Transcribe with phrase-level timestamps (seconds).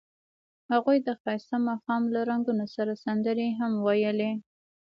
[0.71, 4.31] هغوی د ښایسته ماښام له رنګونو سره سندرې هم ویلې.